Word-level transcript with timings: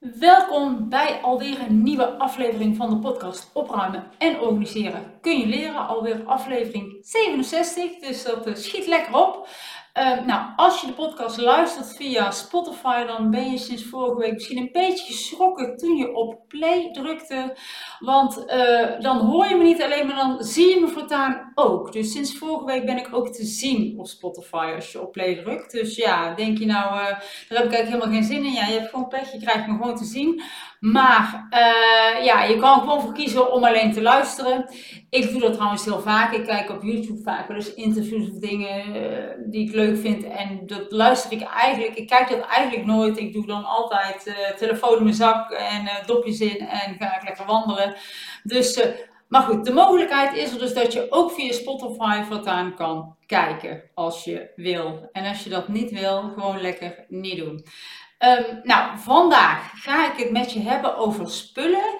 Welkom 0.00 0.88
bij 0.88 1.20
alweer 1.22 1.60
een 1.60 1.82
nieuwe 1.82 2.06
aflevering 2.06 2.76
van 2.76 2.90
de 2.90 2.98
podcast 2.98 3.50
Opruimen 3.52 4.04
en 4.18 4.40
Organiseren. 4.40 5.02
Kun 5.20 5.38
je 5.38 5.46
leren? 5.46 5.86
Alweer 5.86 6.22
aflevering 6.24 6.98
67, 7.00 7.98
dus 7.98 8.22
dat 8.22 8.46
uh, 8.46 8.54
schiet 8.54 8.86
lekker 8.86 9.14
op. 9.14 9.48
Uh, 9.98 10.26
nou, 10.26 10.42
als 10.56 10.80
je 10.80 10.86
de 10.86 10.92
podcast 10.92 11.36
luistert 11.36 11.96
via 11.96 12.30
Spotify, 12.30 13.04
dan 13.04 13.30
ben 13.30 13.50
je 13.50 13.58
sinds 13.58 13.84
vorige 13.84 14.20
week 14.20 14.32
misschien 14.32 14.58
een 14.58 14.68
beetje 14.72 15.12
geschrokken 15.12 15.76
toen 15.76 15.96
je 15.96 16.14
op 16.14 16.38
play 16.48 16.88
drukte. 16.92 17.56
Want 17.98 18.44
uh, 18.46 19.00
dan 19.00 19.18
hoor 19.18 19.46
je 19.46 19.54
me 19.54 19.64
niet 19.64 19.82
alleen, 19.82 20.06
maar 20.06 20.16
dan 20.16 20.44
zie 20.44 20.74
je 20.74 20.80
me 20.80 20.88
voortaan 20.88 21.52
ook. 21.54 21.92
Dus 21.92 22.12
sinds 22.12 22.38
vorige 22.38 22.64
week 22.64 22.86
ben 22.86 22.96
ik 22.96 23.08
ook 23.12 23.28
te 23.28 23.44
zien 23.44 23.98
op 23.98 24.06
Spotify 24.06 24.72
als 24.74 24.92
je 24.92 25.00
op 25.00 25.12
play 25.12 25.34
drukt. 25.34 25.72
Dus 25.72 25.96
ja, 25.96 26.34
denk 26.34 26.58
je 26.58 26.66
nou, 26.66 26.94
uh, 26.94 27.04
daar 27.04 27.18
heb 27.48 27.64
ik 27.64 27.72
eigenlijk 27.72 27.88
helemaal 27.88 28.14
geen 28.14 28.24
zin 28.24 28.44
in. 28.44 28.52
Ja, 28.52 28.66
je 28.66 28.78
hebt 28.78 28.90
gewoon 28.90 29.08
pech, 29.08 29.32
je 29.32 29.40
krijgt 29.40 29.66
me 29.66 29.76
gewoon 29.76 29.96
te 29.96 30.04
zien. 30.04 30.42
Maar 30.80 31.48
uh, 31.50 32.24
ja, 32.24 32.42
je 32.42 32.56
kan 32.56 32.80
gewoon 32.80 33.00
voor 33.00 33.12
kiezen 33.12 33.52
om 33.52 33.64
alleen 33.64 33.92
te 33.92 34.02
luisteren. 34.02 34.66
Ik 35.10 35.30
doe 35.30 35.40
dat 35.40 35.54
trouwens 35.54 35.84
heel 35.84 36.00
vaak. 36.00 36.32
Ik 36.32 36.44
kijk 36.44 36.70
op 36.70 36.82
YouTube 36.82 37.22
vaak 37.22 37.48
wel 37.48 37.62
interviews 37.74 38.30
of 38.30 38.38
dingen 38.38 38.84
die 39.50 39.68
ik 39.68 39.74
leuk 39.84 39.98
vind. 39.98 40.24
En 40.24 40.66
dat 40.66 40.92
luister 40.92 41.32
ik 41.32 41.42
eigenlijk. 41.42 41.94
Ik 41.94 42.06
kijk 42.06 42.28
dat 42.28 42.40
eigenlijk 42.40 42.86
nooit. 42.86 43.18
Ik 43.18 43.32
doe 43.32 43.46
dan 43.46 43.64
altijd 43.64 44.26
uh, 44.26 44.34
telefoon 44.56 44.96
in 44.96 45.02
mijn 45.02 45.14
zak 45.14 45.50
en 45.50 45.88
dopjes 46.06 46.40
in 46.40 46.58
en 46.58 46.96
ga 46.98 47.16
ik 47.16 47.24
lekker 47.24 47.46
wandelen. 47.46 47.96
Dus, 48.42 48.84
maar 49.28 49.42
goed, 49.42 49.64
de 49.64 49.72
mogelijkheid 49.72 50.34
is 50.34 50.52
er 50.52 50.58
dus 50.58 50.74
dat 50.74 50.92
je 50.92 51.06
ook 51.10 51.32
via 51.32 51.52
Spotify 51.52 52.22
voortaan 52.22 52.74
kan 52.74 53.16
kijken 53.26 53.82
als 53.94 54.24
je 54.24 54.50
wil. 54.56 55.08
En 55.12 55.26
als 55.26 55.44
je 55.44 55.50
dat 55.50 55.68
niet 55.68 55.90
wil, 55.90 56.32
gewoon 56.34 56.60
lekker 56.60 57.04
niet 57.08 57.38
doen. 57.38 57.64
Um, 58.18 58.60
nou, 58.62 58.98
vandaag 58.98 59.70
ga 59.74 60.12
ik 60.12 60.18
het 60.18 60.30
met 60.30 60.52
je 60.52 60.60
hebben 60.60 60.96
over 60.96 61.30
spullen 61.30 61.98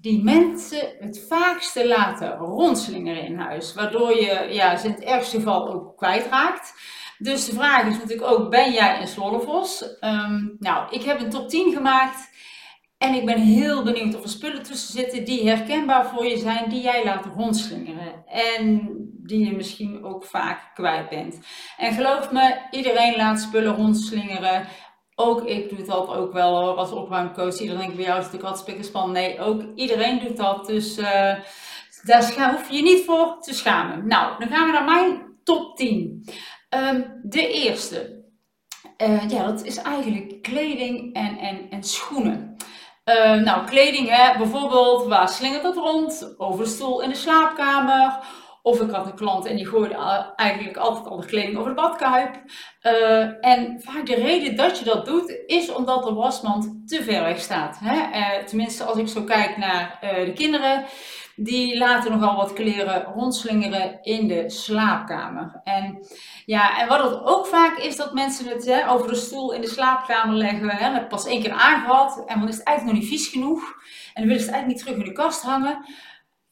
die 0.00 0.22
mensen 0.22 0.96
het 0.98 1.24
vaakste 1.28 1.86
laten 1.86 2.36
rondslingeren 2.36 3.22
in 3.22 3.38
huis. 3.38 3.74
Waardoor 3.74 4.14
je 4.20 4.46
ja, 4.50 4.76
ze 4.76 4.86
in 4.86 4.92
het 4.92 5.02
ergste 5.02 5.36
geval 5.36 5.68
ook 5.68 5.96
kwijtraakt. 5.96 6.74
Dus 7.18 7.44
de 7.44 7.54
vraag 7.54 7.86
is 7.86 7.98
natuurlijk 7.98 8.30
ook, 8.30 8.50
ben 8.50 8.72
jij 8.72 9.00
een 9.00 9.08
Slollevos? 9.08 9.82
Um, 10.00 10.56
nou, 10.58 10.86
ik 10.90 11.02
heb 11.02 11.20
een 11.20 11.30
top 11.30 11.48
10 11.48 11.72
gemaakt. 11.72 12.34
En 12.98 13.14
ik 13.14 13.24
ben 13.24 13.38
heel 13.38 13.82
benieuwd 13.82 14.16
of 14.16 14.22
er 14.22 14.28
spullen 14.28 14.62
tussen 14.62 14.92
zitten 14.92 15.24
die 15.24 15.48
herkenbaar 15.48 16.06
voor 16.06 16.26
je 16.26 16.38
zijn, 16.38 16.68
die 16.68 16.82
jij 16.82 17.04
laat 17.04 17.26
rondslingeren. 17.36 18.26
En 18.26 18.90
die 19.12 19.44
je 19.44 19.56
misschien 19.56 20.04
ook 20.04 20.24
vaak 20.24 20.70
kwijt 20.74 21.08
bent. 21.08 21.40
En 21.76 21.92
geloof 21.92 22.32
me, 22.32 22.60
iedereen 22.70 23.16
laat 23.16 23.40
spullen 23.40 23.76
rondslingeren. 23.76 24.66
Ook 25.14 25.44
ik 25.44 25.68
doe 25.68 25.86
dat 25.86 26.08
ook 26.08 26.32
wel 26.32 26.60
hoor, 26.60 26.74
als 26.74 26.90
opruimcoach. 26.90 27.58
Iedereen 27.58 27.80
denkt 27.80 27.96
bij 27.96 28.04
jou 28.04 28.18
is 28.18 28.24
natuurlijk 28.24 28.50
wat 28.50 28.60
spikkerspan. 28.60 29.12
Nee, 29.12 29.40
ook 29.40 29.62
iedereen 29.74 30.18
doet 30.18 30.36
dat. 30.36 30.66
Dus 30.66 30.98
uh, 30.98 31.34
daar 32.04 32.50
hoef 32.50 32.70
je 32.70 32.76
je 32.76 32.82
niet 32.82 33.04
voor 33.04 33.40
te 33.40 33.54
schamen. 33.54 34.06
Nou, 34.06 34.38
dan 34.38 34.48
gaan 34.48 34.66
we 34.66 34.72
naar 34.72 34.84
mijn 34.84 35.22
top 35.44 35.76
10. 35.76 36.24
Um, 36.68 37.20
de 37.22 37.48
eerste. 37.48 38.24
Uh, 39.02 39.28
ja, 39.28 39.46
dat 39.46 39.64
is 39.64 39.76
eigenlijk 39.76 40.42
kleding 40.42 41.14
en, 41.14 41.38
en, 41.38 41.70
en 41.70 41.82
schoenen. 41.82 42.56
Uh, 43.04 43.34
nou, 43.34 43.66
kleding, 43.66 44.08
hè, 44.08 44.38
bijvoorbeeld, 44.38 45.06
waar 45.06 45.28
slingert 45.28 45.62
het 45.62 45.76
rond? 45.76 46.34
Over 46.36 46.64
de 46.64 46.70
stoel 46.70 47.02
in 47.02 47.08
de 47.08 47.14
slaapkamer 47.14 48.18
of 48.62 48.80
ik 48.80 48.90
had 48.90 49.06
een 49.06 49.14
klant 49.14 49.46
en 49.46 49.56
die 49.56 49.66
gooide 49.66 49.94
eigenlijk 50.36 50.76
altijd 50.76 51.06
al 51.06 51.20
de 51.20 51.26
kleding 51.26 51.56
over 51.56 51.74
de 51.74 51.80
badkuip. 51.80 52.42
Uh, 52.82 53.44
en 53.44 53.80
vaak 53.82 54.06
de 54.06 54.14
reden 54.14 54.56
dat 54.56 54.78
je 54.78 54.84
dat 54.84 55.06
doet, 55.06 55.42
is 55.46 55.72
omdat 55.72 56.04
de 56.04 56.12
wasmand 56.12 56.88
te 56.88 57.02
ver 57.02 57.22
weg 57.22 57.40
staat. 57.40 57.78
Hè? 57.80 58.18
Uh, 58.18 58.44
tenminste, 58.44 58.84
als 58.84 58.98
ik 58.98 59.08
zo 59.08 59.22
kijk 59.22 59.56
naar 59.56 59.98
de 60.00 60.32
kinderen, 60.32 60.84
die 61.36 61.78
laten 61.78 62.10
nogal 62.10 62.36
wat 62.36 62.52
kleren 62.52 63.02
rondslingeren 63.02 63.98
in 64.02 64.28
de 64.28 64.50
slaapkamer. 64.50 65.60
En, 65.64 66.06
ja, 66.44 66.78
en 66.78 66.88
wat 66.88 67.02
het 67.02 67.24
ook 67.24 67.46
vaak 67.46 67.78
is, 67.78 67.96
dat 67.96 68.14
mensen 68.14 68.46
het 68.48 68.64
hè, 68.64 68.90
over 68.90 69.08
de 69.08 69.14
stoel 69.14 69.52
in 69.52 69.60
de 69.60 69.68
slaapkamer 69.68 70.36
leggen. 70.36 70.70
Hè? 70.70 70.92
Dat 70.92 71.08
pas 71.08 71.26
één 71.26 71.42
keer 71.42 71.52
aangehad 71.52 72.22
en 72.26 72.38
dan 72.38 72.48
is 72.48 72.56
het 72.56 72.66
eigenlijk 72.66 72.98
nog 72.98 73.08
niet 73.08 73.18
vies 73.18 73.28
genoeg. 73.28 73.60
En 74.14 74.22
dan 74.22 74.26
willen 74.26 74.40
ze 74.40 74.46
het 74.46 74.54
eigenlijk 74.54 74.66
niet 74.66 74.78
terug 74.78 74.96
in 74.96 75.04
de 75.04 75.12
kast 75.12 75.42
hangen. 75.42 75.84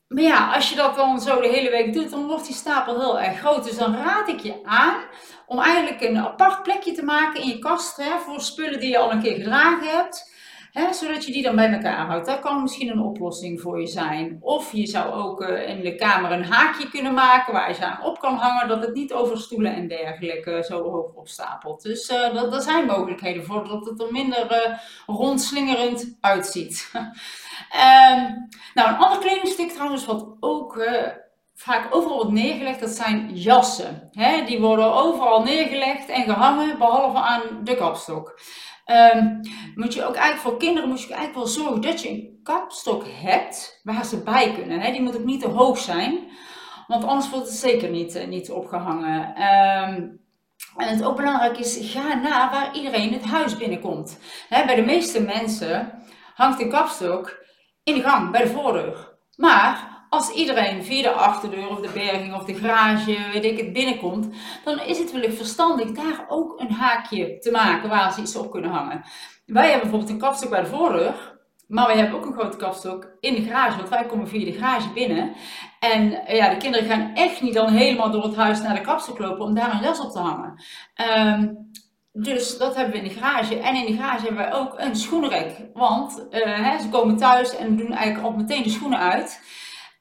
Maar 0.09 0.22
ja, 0.22 0.53
als 0.54 0.69
je 0.69 0.76
dat 0.76 0.97
dan 0.97 1.20
zo 1.20 1.41
de 1.41 1.48
hele 1.48 1.70
week 1.70 1.92
doet, 1.92 2.10
dan 2.10 2.26
wordt 2.26 2.47
die 2.47 2.54
stapel 2.54 3.00
heel 3.00 3.20
erg 3.20 3.38
groot. 3.38 3.64
Dus 3.64 3.76
dan 3.76 3.94
raad 3.94 4.28
ik 4.28 4.41
je 4.41 4.60
aan 4.64 4.97
om 5.47 5.59
eigenlijk 5.59 6.00
een 6.00 6.19
apart 6.19 6.62
plekje 6.62 6.92
te 6.92 7.04
maken 7.04 7.42
in 7.42 7.48
je 7.48 7.59
kast 7.59 7.97
hè, 7.97 8.19
voor 8.19 8.41
spullen 8.41 8.80
die 8.80 8.91
je 8.91 8.98
al 8.98 9.12
een 9.12 9.22
keer 9.22 9.34
gedragen 9.34 9.88
hebt. 9.88 10.32
Zodat 10.74 11.24
je 11.24 11.32
die 11.32 11.42
dan 11.42 11.56
bij 11.56 11.72
elkaar 11.72 12.06
houdt. 12.06 12.26
Dat 12.26 12.40
kan 12.40 12.62
misschien 12.62 12.90
een 12.90 13.00
oplossing 13.00 13.60
voor 13.60 13.80
je 13.80 13.86
zijn. 13.86 14.38
Of 14.40 14.72
je 14.72 14.86
zou 14.86 15.12
ook 15.12 15.42
uh, 15.42 15.68
in 15.68 15.80
de 15.80 15.94
kamer 15.94 16.32
een 16.32 16.44
haakje 16.44 16.88
kunnen 16.88 17.14
maken 17.14 17.52
waar 17.52 17.68
je 17.68 17.74
ze 17.74 17.84
aan 17.84 18.04
op 18.04 18.18
kan 18.18 18.36
hangen, 18.36 18.68
dat 18.68 18.80
het 18.80 18.94
niet 18.94 19.12
over 19.12 19.38
stoelen 19.38 19.74
en 19.74 19.88
dergelijke 19.88 20.64
zo 20.68 20.82
hoog 20.82 21.12
opstapelt. 21.14 21.82
Dus 21.82 22.10
uh, 22.10 22.34
dat, 22.34 22.54
er 22.54 22.62
zijn 22.62 22.86
mogelijkheden 22.86 23.44
voor 23.44 23.68
dat 23.68 23.86
het 23.86 24.00
er 24.00 24.12
minder 24.12 24.52
uh, 24.52 24.78
rondslingerend 25.16 26.16
uitziet. 26.20 26.91
um, 26.94 28.48
nou, 28.74 28.88
een 28.88 28.96
ander 28.96 29.18
kledingstuk 29.18 29.70
trouwens, 29.70 30.06
wat 30.06 30.36
ook 30.41 30.88
vaak 31.54 31.94
overal 31.94 32.16
wordt 32.16 32.32
neergelegd, 32.32 32.80
dat 32.80 32.91
zijn 32.91 33.30
jassen. 33.34 34.10
Die 34.46 34.60
worden 34.60 34.94
overal 34.94 35.42
neergelegd 35.42 36.08
en 36.08 36.24
gehangen, 36.24 36.78
behalve 36.78 37.18
aan 37.18 37.42
de 37.64 37.76
kapstok. 37.76 38.38
Um, 38.87 39.41
moet 39.75 39.95
je 39.95 40.05
ook 40.05 40.15
eigenlijk 40.15 40.41
voor 40.41 40.56
kinderen 40.56 40.89
moet 40.89 41.00
je 41.00 41.15
eigenlijk 41.15 41.34
wel 41.34 41.47
zorgen 41.47 41.81
dat 41.81 42.03
je 42.03 42.09
een 42.09 42.41
kapstok 42.43 43.05
hebt 43.06 43.81
waar 43.83 44.05
ze 44.05 44.22
bij 44.22 44.53
kunnen. 44.53 44.81
Hè? 44.81 44.93
Die 44.93 45.03
moet 45.03 45.17
ook 45.17 45.25
niet 45.25 45.41
te 45.41 45.49
hoog 45.49 45.78
zijn, 45.78 46.19
want 46.87 47.05
anders 47.05 47.31
wordt 47.31 47.47
het 47.47 47.56
zeker 47.56 47.91
niet, 47.91 48.17
uh, 48.17 48.27
niet 48.27 48.50
opgehangen. 48.50 49.43
Um, 49.43 50.22
en 50.77 50.89
het 50.89 51.05
ook 51.05 51.17
belangrijk 51.17 51.59
is, 51.59 51.78
ga 51.81 52.15
na 52.15 52.50
waar 52.50 52.75
iedereen 52.75 53.12
het 53.12 53.25
huis 53.25 53.56
binnenkomt. 53.56 54.19
Hè, 54.49 54.65
bij 54.65 54.75
de 54.75 54.83
meeste 54.83 55.21
mensen 55.21 56.03
hangt 56.34 56.61
een 56.61 56.71
kapstok 56.71 57.45
in 57.83 57.95
de 57.95 58.03
gang, 58.03 58.31
bij 58.31 58.43
de 58.43 58.49
voordeur. 58.49 59.19
Maar 59.37 59.94
als 60.14 60.30
iedereen 60.30 60.84
via 60.84 61.02
de 61.02 61.10
achterdeur 61.10 61.69
of 61.69 61.80
de 61.80 61.91
berging 61.94 62.34
of 62.34 62.44
de 62.44 62.54
garage, 62.54 63.16
weet 63.32 63.44
ik 63.44 63.58
het, 63.58 63.72
binnenkomt, 63.72 64.28
dan 64.64 64.80
is 64.80 64.98
het 64.98 65.12
wellicht 65.12 65.36
verstandig 65.36 65.92
daar 65.92 66.25
ook 66.28 66.60
een 66.60 66.70
haakje 66.70 67.38
te 67.38 67.50
maken 67.50 67.88
waar 67.88 68.12
ze 68.12 68.20
iets 68.20 68.36
op 68.36 68.50
kunnen 68.50 68.70
hangen. 68.70 69.04
Wij 69.47 69.70
hebben 69.70 69.80
bijvoorbeeld 69.80 70.10
een 70.10 70.28
kapstok 70.28 70.50
bij 70.50 70.60
de 70.60 70.66
voordeur, 70.66 71.14
maar 71.66 71.86
wij 71.86 71.97
hebben 71.97 72.19
ook 72.19 72.26
een 72.26 72.32
grote 72.32 72.56
kapstok 72.56 73.16
in 73.20 73.34
de 73.34 73.42
garage, 73.42 73.76
want 73.76 73.88
wij 73.88 74.06
komen 74.06 74.28
via 74.28 74.44
de 74.44 74.58
garage 74.58 74.92
binnen. 74.92 75.32
En 75.80 76.22
ja, 76.26 76.48
de 76.48 76.56
kinderen 76.56 76.88
gaan 76.88 77.14
echt 77.14 77.41
niet 77.42 77.54
dan 77.54 77.69
helemaal 77.69 78.10
door 78.10 78.24
het 78.24 78.36
huis 78.36 78.62
naar 78.62 78.74
de 78.74 78.80
kapstok 78.80 79.19
lopen 79.19 79.44
om 79.44 79.54
daar 79.54 79.72
een 79.72 79.82
jas 79.82 80.00
op 80.00 80.10
te 80.10 80.19
hangen. 80.19 80.62
Um, 81.36 81.72
dus 82.12 82.58
dat 82.58 82.76
hebben 82.76 82.92
we 82.92 83.00
in 83.00 83.08
de 83.08 83.20
garage. 83.20 83.58
En 83.58 83.74
in 83.74 83.86
de 83.86 84.03
garage 84.03 84.24
hebben 84.24 84.44
wij 84.44 84.53
ook 84.53 84.74
een 84.78 84.97
schoenenrek. 84.97 85.66
Want 85.72 86.26
uh, 86.30 86.42
hè, 86.44 86.78
ze 86.78 86.88
komen 86.88 87.16
thuis 87.16 87.56
en 87.56 87.76
doen 87.76 87.92
eigenlijk 87.92 88.26
al 88.26 88.36
meteen 88.36 88.62
de 88.62 88.70
schoenen 88.70 88.98
uit. 88.98 89.41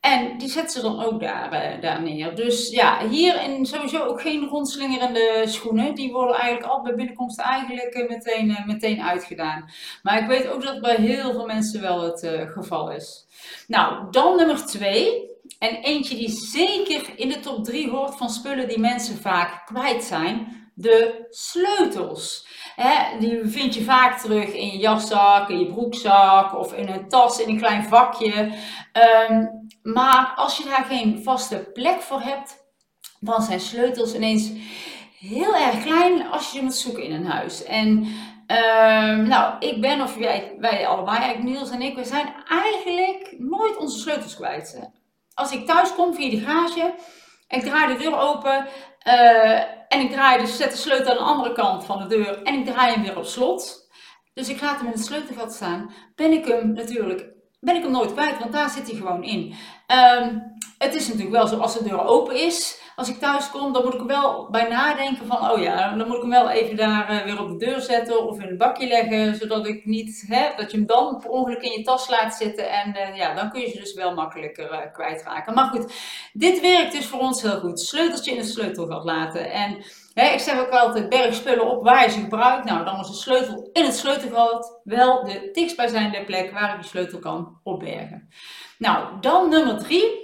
En 0.03 0.37
die 0.37 0.49
zetten 0.49 0.71
ze 0.71 0.81
dan 0.81 1.03
ook 1.03 1.19
daar, 1.19 1.75
uh, 1.75 1.81
daar 1.81 2.01
neer. 2.01 2.35
Dus 2.35 2.69
ja, 2.69 3.07
hierin 3.07 3.65
sowieso 3.65 4.03
ook 4.03 4.21
geen 4.21 4.47
rondslingerende 4.47 5.43
schoenen. 5.45 5.95
Die 5.95 6.11
worden 6.11 6.35
eigenlijk 6.35 6.71
al 6.73 6.81
bij 6.81 6.95
binnenkomst 6.95 7.39
eigenlijk 7.39 7.95
uh, 7.95 8.09
meteen, 8.09 8.49
uh, 8.49 8.65
meteen 8.65 9.01
uitgedaan. 9.01 9.69
Maar 10.01 10.21
ik 10.21 10.27
weet 10.27 10.47
ook 10.47 10.63
dat 10.63 10.81
bij 10.81 10.95
heel 10.95 11.31
veel 11.31 11.45
mensen 11.45 11.81
wel 11.81 12.01
het 12.01 12.27
geval 12.53 12.91
is. 12.91 13.27
Nou, 13.67 14.11
dan 14.11 14.35
nummer 14.35 14.65
twee. 14.65 15.31
En 15.59 15.75
eentje 15.75 16.15
die 16.15 16.29
zeker 16.29 17.09
in 17.15 17.29
de 17.29 17.39
top 17.39 17.63
3 17.63 17.89
hoort 17.89 18.15
van 18.15 18.29
spullen 18.29 18.67
die 18.67 18.79
mensen 18.79 19.17
vaak 19.17 19.65
kwijt 19.65 20.03
zijn. 20.03 20.61
De 20.75 21.27
sleutels. 21.29 22.47
Die 23.19 23.41
vind 23.43 23.73
je 23.73 23.83
vaak 23.83 24.19
terug 24.19 24.53
in 24.53 24.67
je 24.67 24.77
jaszak, 24.77 25.49
in 25.49 25.59
je 25.59 25.65
broekzak 25.65 26.57
of 26.57 26.73
in 26.73 26.87
een 26.87 27.07
tas 27.07 27.39
in 27.39 27.49
een 27.49 27.57
klein 27.57 27.83
vakje. 27.83 28.51
Um, 29.29 29.67
maar 29.83 30.33
als 30.35 30.57
je 30.57 30.63
daar 30.63 30.85
geen 30.85 31.23
vaste 31.23 31.57
plek 31.73 32.01
voor 32.01 32.21
hebt, 32.21 32.63
dan 33.19 33.41
zijn 33.41 33.59
sleutels 33.59 34.15
ineens 34.15 34.51
heel 35.19 35.55
erg 35.55 35.83
klein 35.83 36.27
als 36.27 36.51
je 36.51 36.57
ze 36.57 36.63
moet 36.63 36.75
zoeken 36.75 37.03
in 37.03 37.13
een 37.13 37.25
huis. 37.25 37.63
En 37.63 38.07
uh, 38.47 39.27
nou, 39.27 39.53
ik 39.59 39.81
ben, 39.81 40.01
of 40.01 40.15
wij, 40.15 40.55
wij 40.59 40.87
allebei, 40.87 41.17
eigenlijk 41.17 41.49
Niels 41.49 41.69
en 41.69 41.81
ik, 41.81 41.95
we 41.95 42.03
zijn 42.03 42.33
eigenlijk 42.49 43.35
nooit 43.37 43.77
onze 43.77 43.99
sleutels 43.99 44.35
kwijt. 44.35 44.91
Als 45.33 45.51
ik 45.51 45.65
thuis 45.65 45.93
kom 45.95 46.13
via 46.13 46.29
de 46.29 46.39
garage, 46.39 46.93
ik 47.47 47.61
draai 47.61 47.93
de 47.93 48.03
deur 48.03 48.17
open 48.19 48.67
uh, 49.07 49.59
en 49.87 49.99
ik 49.99 50.11
draai 50.11 50.41
de, 50.41 50.47
zet 50.47 50.71
de 50.71 50.77
sleutel 50.77 51.11
aan 51.11 51.17
de 51.17 51.23
andere 51.23 51.53
kant 51.53 51.85
van 51.85 51.99
de 51.99 52.07
deur 52.07 52.43
en 52.43 52.59
ik 52.59 52.65
draai 52.65 52.93
hem 52.93 53.03
weer 53.03 53.17
op 53.17 53.25
slot. 53.25 53.91
Dus 54.33 54.49
ik 54.49 54.61
laat 54.61 54.77
hem 54.77 54.85
in 54.85 54.91
het 54.91 55.05
sleutelgat 55.05 55.53
staan. 55.53 55.93
Ben 56.15 56.31
ik 56.31 56.45
hem 56.45 56.73
natuurlijk 56.73 57.33
ben 57.63 57.75
ik 57.75 57.81
hem 57.81 57.91
nooit 57.91 58.13
kwijt, 58.13 58.39
want 58.39 58.51
daar 58.51 58.69
zit 58.69 58.87
hij 58.87 58.97
gewoon 58.97 59.23
in. 59.23 59.55
Um, 60.21 60.53
het 60.77 60.95
is 60.95 61.07
natuurlijk 61.07 61.35
wel 61.35 61.47
zo, 61.47 61.57
als 61.57 61.77
de 61.77 61.83
deur 61.83 62.05
open 62.05 62.35
is, 62.35 62.81
als 62.95 63.09
ik 63.09 63.19
thuis 63.19 63.49
kom, 63.49 63.73
dan 63.73 63.83
moet 63.83 63.93
ik 63.93 63.99
er 63.99 64.05
wel 64.05 64.47
bij 64.51 64.67
nadenken 64.67 65.27
van, 65.27 65.51
oh 65.51 65.61
ja, 65.61 65.95
dan 65.95 66.07
moet 66.07 66.15
ik 66.15 66.21
hem 66.21 66.31
wel 66.31 66.49
even 66.49 66.75
daar 66.75 67.09
eh, 67.09 67.23
weer 67.23 67.41
op 67.41 67.49
de 67.49 67.65
deur 67.65 67.81
zetten 67.81 68.27
of 68.27 68.39
in 68.39 68.47
een 68.47 68.57
bakje 68.57 68.87
leggen, 68.87 69.35
zodat 69.35 69.67
ik 69.67 69.85
niet, 69.85 70.23
hè, 70.27 70.49
dat 70.55 70.71
je 70.71 70.77
hem 70.77 70.85
dan 70.85 71.17
per 71.19 71.29
ongeluk 71.29 71.61
in 71.61 71.71
je 71.71 71.83
tas 71.83 72.09
laat 72.09 72.35
zitten 72.35 72.69
en 72.69 72.89
uh, 72.89 73.17
ja, 73.17 73.33
dan 73.33 73.51
kun 73.51 73.61
je 73.61 73.69
ze 73.69 73.79
dus 73.79 73.93
wel 73.93 74.13
makkelijker 74.13 74.71
uh, 74.71 74.93
kwijtraken. 74.93 75.53
Maar 75.53 75.65
goed, 75.65 75.93
dit 76.33 76.61
werkt 76.61 76.91
dus 76.91 77.05
voor 77.05 77.19
ons 77.19 77.41
heel 77.41 77.59
goed. 77.59 77.79
Sleuteltje 77.79 78.31
in 78.31 78.37
het 78.37 78.49
sleutelgat 78.49 79.03
laten 79.03 79.51
en 79.51 79.77
ik 80.13 80.39
zeg 80.39 80.59
ook 80.59 80.69
altijd, 80.69 81.09
berg 81.09 81.35
spullen 81.35 81.69
op 81.69 81.83
waar 81.83 82.03
je 82.03 82.11
ze 82.11 82.19
gebruikt. 82.19 82.65
Nou, 82.65 82.85
dan 82.85 82.99
is 82.99 83.07
de 83.07 83.13
sleutel 83.13 83.69
in 83.73 83.83
het 83.83 83.95
sleutelgat 83.95 84.79
wel 84.83 85.23
de 85.23 85.49
dichtstbijzijnde 85.51 86.23
plek 86.23 86.51
waar 86.51 86.73
ik 86.73 86.79
die 86.79 86.89
sleutel 86.89 87.19
kan 87.19 87.59
opbergen. 87.63 88.29
Nou, 88.77 89.19
dan 89.21 89.49
nummer 89.49 89.77
drie. 89.77 90.22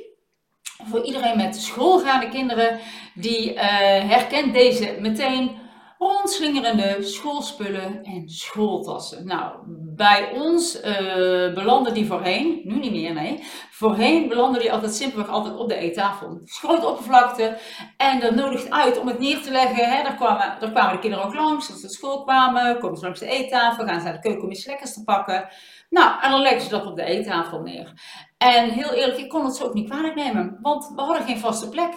Voor 0.84 1.04
iedereen 1.04 1.38
met 1.38 1.56
schoolgaande 1.56 2.30
kinderen, 2.30 2.80
die 3.14 3.54
uh, 3.54 3.62
herkent 4.10 4.54
deze 4.54 4.98
meteen 5.00 5.58
rondslingerende 5.98 6.98
schoolspullen 7.00 8.04
en 8.04 8.30
schooltassen. 8.30 9.28
Nou, 9.28 9.56
bij 9.96 10.32
ons 10.34 10.84
uh, 10.84 11.54
belanden 11.54 11.94
die 11.94 12.06
voorheen, 12.06 12.62
nu 12.64 12.80
niet 12.80 12.92
meer, 12.92 13.14
nee. 13.14 13.44
Voorheen 13.70 14.28
belanden 14.28 14.62
die 14.62 14.72
altijd 14.72 14.94
simpelweg 14.94 15.30
altijd 15.30 15.58
op 15.58 15.70
de 15.70 15.76
eettafel. 15.76 16.42
Grote 16.46 16.88
oppervlakte 16.88 17.58
en 17.98 18.20
dat 18.20 18.36
nodigt 18.36 18.70
uit 18.70 19.00
om 19.00 19.08
het 19.08 19.20
neer 19.20 19.42
te 19.42 19.52
leggen. 19.52 19.90
Hè. 19.90 20.04
Daar, 20.04 20.16
kwamen, 20.16 20.56
daar 20.60 20.72
kwamen 20.72 20.94
de 20.94 21.00
kinderen 21.00 21.26
ook 21.26 21.34
langs, 21.34 21.70
als 21.70 21.80
ze 21.80 21.86
naar 21.86 21.92
school 21.92 22.24
kwamen, 22.24 22.80
komen 22.80 22.98
ze 22.98 23.04
langs 23.04 23.20
de 23.20 23.30
eettafel, 23.30 23.86
gaan 23.86 24.00
ze 24.00 24.06
naar 24.06 24.14
de 24.14 24.20
keuken 24.20 24.44
om 24.44 24.52
iets 24.52 24.66
lekkers 24.66 24.94
te 24.94 25.04
pakken. 25.04 25.50
Nou, 25.90 26.22
en 26.22 26.32
dan 26.32 26.42
leggen 26.42 26.62
ze 26.62 26.70
dat 26.70 26.86
op 26.86 26.96
de 26.96 27.04
eettafel 27.04 27.62
neer. 27.62 27.94
En 28.40 28.70
heel 28.70 28.94
eerlijk, 28.94 29.18
ik 29.18 29.30
kon 29.30 29.46
het 29.46 29.56
ze 29.56 29.66
ook 29.66 29.74
niet 29.74 29.90
kwalijk 29.90 30.16
nemen, 30.16 30.58
want 30.62 30.92
we 30.96 31.02
hadden 31.02 31.24
geen 31.24 31.40
vaste 31.40 31.70
plek. 31.70 31.92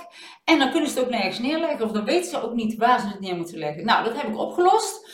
En 0.45 0.59
dan 0.59 0.71
kunnen 0.71 0.91
ze 0.91 0.99
het 0.99 1.05
ook 1.05 1.11
nergens 1.11 1.39
neerleggen, 1.39 1.85
of 1.85 1.91
dan 1.91 2.05
weten 2.05 2.31
ze 2.31 2.43
ook 2.43 2.55
niet 2.55 2.77
waar 2.77 3.01
ze 3.01 3.07
het 3.07 3.21
neer 3.21 3.37
moeten 3.37 3.59
leggen. 3.59 3.85
Nou, 3.85 4.05
dat 4.05 4.17
heb 4.17 4.29
ik 4.29 4.39
opgelost. 4.39 5.11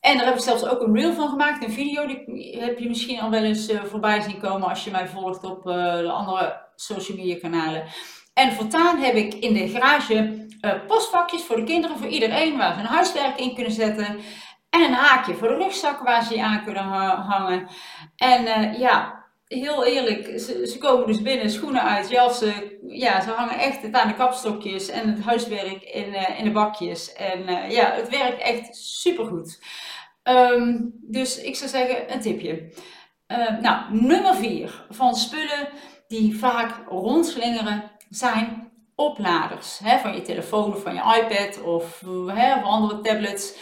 En 0.00 0.16
daar 0.16 0.26
heb 0.26 0.34
ik 0.34 0.40
zelfs 0.40 0.64
ook 0.64 0.80
een 0.80 0.94
reel 0.94 1.12
van 1.12 1.28
gemaakt, 1.28 1.64
een 1.64 1.72
video. 1.72 2.06
Die 2.06 2.56
heb 2.60 2.78
je 2.78 2.88
misschien 2.88 3.20
al 3.20 3.30
wel 3.30 3.42
eens 3.42 3.70
uh, 3.70 3.84
voorbij 3.84 4.20
zien 4.20 4.40
komen 4.40 4.68
als 4.68 4.84
je 4.84 4.90
mij 4.90 5.08
volgt 5.08 5.44
op 5.44 5.66
uh, 5.66 5.96
de 5.96 6.10
andere 6.10 6.66
social 6.76 7.16
media 7.16 7.38
kanalen. 7.38 7.84
En 8.34 8.52
voortaan 8.52 8.98
heb 8.98 9.14
ik 9.14 9.34
in 9.34 9.54
de 9.54 9.68
garage 9.68 10.46
uh, 10.60 10.72
postvakjes 10.86 11.42
voor 11.42 11.56
de 11.56 11.64
kinderen, 11.64 11.98
voor 11.98 12.08
iedereen, 12.08 12.56
waar 12.56 12.74
ze 12.74 12.80
een 12.80 12.86
huiswerk 12.86 13.38
in 13.38 13.54
kunnen 13.54 13.72
zetten. 13.72 14.06
En 14.70 14.80
een 14.80 14.92
haakje 14.92 15.34
voor 15.34 15.48
de 15.48 15.56
rugzak 15.56 16.00
waar 16.00 16.24
ze 16.24 16.34
je 16.34 16.42
aan 16.42 16.64
kunnen 16.64 16.84
hangen. 16.84 17.68
En 18.16 18.72
ja, 18.78 19.21
heel 19.54 19.84
eerlijk, 19.84 20.40
ze, 20.40 20.66
ze, 20.66 20.78
komen 20.78 21.06
dus 21.06 21.22
binnen, 21.22 21.50
schoenen 21.50 21.82
uit, 21.82 22.10
jassen. 22.10 22.54
Ja, 22.86 23.20
ze 23.20 23.30
hangen 23.30 23.58
echt 23.58 23.82
het 23.82 23.94
aan 23.94 24.08
de 24.08 24.14
kapstokjes 24.14 24.88
en 24.88 25.08
het 25.08 25.24
huiswerk 25.24 25.82
in, 25.82 26.08
uh, 26.08 26.38
in 26.38 26.44
de 26.44 26.50
bakjes. 26.50 27.12
En 27.12 27.40
uh, 27.48 27.70
ja, 27.70 27.92
het 27.92 28.08
werkt 28.08 28.42
echt 28.42 28.76
supergoed. 28.76 29.62
Um, 30.24 30.94
dus 31.00 31.40
ik 31.40 31.56
zou 31.56 31.70
zeggen, 31.70 32.12
een 32.12 32.20
tipje. 32.20 32.72
Uh, 33.28 33.58
nou, 33.60 33.84
nummer 33.90 34.34
vier 34.34 34.86
van 34.90 35.14
spullen 35.14 35.68
die 36.08 36.38
vaak 36.38 36.88
rondslingeren 36.88 37.90
zijn 38.08 38.72
opladers. 38.94 39.78
Hè, 39.78 39.98
van 39.98 40.14
je 40.14 40.22
telefoon 40.22 40.74
of 40.74 40.82
van 40.82 40.94
je 40.94 41.22
iPad 41.22 41.62
of 41.62 42.02
hè, 42.26 42.52
van 42.60 42.70
andere 42.70 43.00
tablets. 43.00 43.54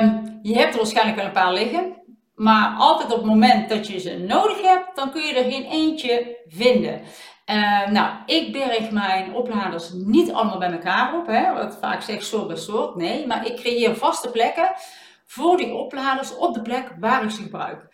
Um, 0.00 0.38
je 0.42 0.58
hebt 0.58 0.72
er 0.72 0.78
waarschijnlijk 0.78 1.16
wel 1.16 1.26
een 1.26 1.32
paar 1.32 1.52
liggen. 1.52 2.02
Maar 2.38 2.74
altijd 2.76 3.12
op 3.12 3.16
het 3.16 3.26
moment 3.26 3.68
dat 3.68 3.86
je 3.86 3.98
ze 3.98 4.18
nodig 4.18 4.62
hebt, 4.62 4.96
dan 4.96 5.10
kun 5.10 5.22
je 5.22 5.34
er 5.34 5.50
geen 5.50 5.64
eentje 5.64 6.38
vinden. 6.46 7.00
Uh, 7.50 7.86
nou, 7.86 8.16
ik 8.26 8.52
berg 8.52 8.90
mijn 8.90 9.34
opladers 9.34 9.90
niet 9.92 10.32
allemaal 10.32 10.58
bij 10.58 10.72
elkaar 10.72 11.14
op. 11.14 11.26
Hè, 11.26 11.52
wat 11.52 11.78
vaak 11.80 12.02
zeg 12.02 12.24
soort 12.24 12.46
bij 12.46 12.56
soort. 12.56 12.94
Nee, 12.94 13.26
maar 13.26 13.46
ik 13.46 13.56
creëer 13.56 13.96
vaste 13.96 14.30
plekken 14.30 14.72
voor 15.26 15.56
die 15.56 15.74
opladers 15.74 16.36
op 16.36 16.54
de 16.54 16.62
plek 16.62 16.92
waar 17.00 17.24
ik 17.24 17.30
ze 17.30 17.42
gebruik. 17.42 17.86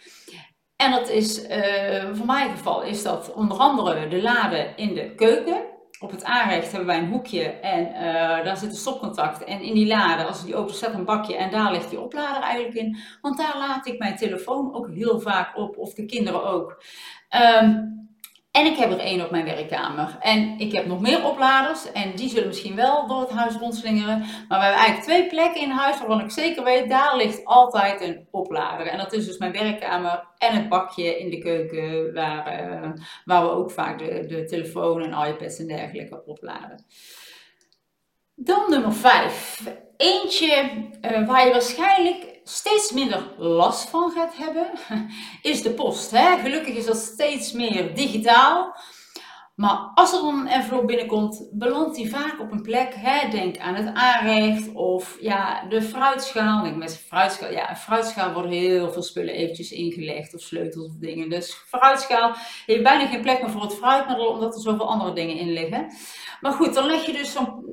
En 0.76 0.90
dat 0.90 1.08
is, 1.08 1.48
uh, 1.48 2.04
voor 2.12 2.26
mijn 2.26 2.50
geval 2.50 2.82
is 2.82 3.02
dat 3.02 3.32
onder 3.32 3.56
andere 3.56 4.08
de 4.08 4.22
laden 4.22 4.76
in 4.76 4.94
de 4.94 5.14
keuken. 5.14 5.73
Op 6.04 6.10
het 6.10 6.24
aanrecht 6.24 6.70
hebben 6.70 6.86
wij 6.86 6.98
een 6.98 7.08
hoekje 7.08 7.42
en 7.44 7.86
uh, 7.86 8.44
daar 8.44 8.56
zit 8.56 8.70
een 8.70 8.76
stopcontact. 8.76 9.44
En 9.44 9.60
in 9.60 9.74
die 9.74 9.86
lade, 9.86 10.24
als 10.24 10.44
die 10.44 10.56
open 10.56 10.74
staat, 10.74 10.94
een 10.94 11.04
bakje 11.04 11.36
en 11.36 11.50
daar 11.50 11.72
ligt 11.72 11.90
die 11.90 12.00
oplader 12.00 12.42
eigenlijk 12.42 12.74
in. 12.74 12.96
Want 13.20 13.38
daar 13.38 13.54
laat 13.58 13.86
ik 13.86 13.98
mijn 13.98 14.16
telefoon 14.16 14.74
ook 14.74 14.88
heel 14.90 15.20
vaak 15.20 15.56
op, 15.56 15.78
of 15.78 15.94
de 15.94 16.04
kinderen 16.04 16.44
ook. 16.44 16.82
Um, 17.62 18.03
en 18.54 18.66
ik 18.66 18.76
heb 18.76 18.90
er 18.90 18.98
één 18.98 19.24
op 19.24 19.30
mijn 19.30 19.44
werkkamer. 19.44 20.16
En 20.20 20.58
ik 20.58 20.72
heb 20.72 20.86
nog 20.86 21.00
meer 21.00 21.24
opladers. 21.24 21.92
En 21.92 22.14
die 22.16 22.28
zullen 22.28 22.46
misschien 22.46 22.76
wel 22.76 23.06
door 23.06 23.20
het 23.20 23.30
huis 23.30 23.54
rondslingeren. 23.56 24.18
Maar 24.18 24.58
we 24.58 24.64
hebben 24.64 24.80
eigenlijk 24.82 25.02
twee 25.02 25.26
plekken 25.26 25.62
in 25.62 25.70
huis 25.70 25.98
waarvan 25.98 26.20
ik 26.20 26.30
zeker 26.30 26.64
weet, 26.64 26.88
daar 26.88 27.16
ligt 27.16 27.44
altijd 27.44 28.00
een 28.00 28.26
oplader. 28.30 28.86
En 28.86 28.98
dat 28.98 29.12
is 29.12 29.26
dus 29.26 29.38
mijn 29.38 29.52
werkkamer 29.52 30.24
en 30.38 30.54
het 30.54 30.68
bakje 30.68 31.18
in 31.18 31.30
de 31.30 31.38
keuken. 31.38 32.14
Waar, 32.14 32.70
uh, 32.70 32.90
waar 33.24 33.42
we 33.42 33.50
ook 33.50 33.70
vaak 33.70 33.98
de, 33.98 34.26
de 34.26 34.44
telefoon 34.44 35.02
en 35.02 35.28
iPads 35.28 35.58
en 35.58 35.66
dergelijke 35.66 36.22
opladen. 36.26 36.84
Dan 38.34 38.64
nummer 38.68 38.92
5. 38.92 39.62
Eentje 39.96 40.70
uh, 41.02 41.26
waar 41.26 41.46
je 41.46 41.52
waarschijnlijk 41.52 42.33
steeds 42.44 42.92
minder 42.92 43.34
last 43.38 43.88
van 43.88 44.10
gaat 44.10 44.36
hebben, 44.36 44.70
is 45.52 45.62
de 45.62 45.70
post. 45.70 46.10
Hè? 46.10 46.38
Gelukkig 46.38 46.74
is 46.74 46.86
dat 46.86 46.96
steeds 46.96 47.52
meer 47.52 47.94
digitaal. 47.94 48.76
Maar 49.54 49.90
als 49.94 50.12
er 50.12 50.20
dan 50.20 50.38
een 50.38 50.46
envelop 50.46 50.86
binnenkomt, 50.86 51.48
belandt 51.52 51.96
die 51.96 52.10
vaak 52.10 52.40
op 52.40 52.52
een 52.52 52.62
plek. 52.62 52.94
Hè? 52.94 53.28
Denk 53.28 53.58
aan 53.58 53.74
het 53.74 53.94
aanrecht 53.94 54.72
of 54.72 55.16
ja, 55.20 55.66
de 55.68 55.82
fruitschaal. 55.82 56.62
Denk 56.62 56.76
met 56.76 56.98
fruitschaal. 56.98 57.50
Ja, 57.52 57.70
een 57.70 57.76
fruitschaal 57.76 58.32
worden 58.32 58.50
heel 58.50 58.92
veel 58.92 59.02
spullen 59.02 59.34
eventjes 59.34 59.72
ingelegd 59.72 60.34
of 60.34 60.40
sleutels 60.40 60.86
of 60.86 60.94
dingen. 60.94 61.28
Dus 61.28 61.52
fruitschaal 61.52 62.34
heeft 62.66 62.82
bijna 62.82 63.06
geen 63.06 63.22
plek 63.22 63.42
meer 63.42 63.50
voor 63.50 63.62
het 63.62 63.74
fruit, 63.74 64.06
maar 64.06 64.18
omdat 64.18 64.54
er 64.54 64.60
zoveel 64.60 64.88
andere 64.88 65.12
dingen 65.12 65.36
in 65.36 65.52
liggen. 65.52 65.86
Maar 66.40 66.52
goed, 66.52 66.74
dan 66.74 66.86
leg 66.86 67.06
je 67.06 67.12
dus 67.12 67.32
zo'n, 67.32 67.64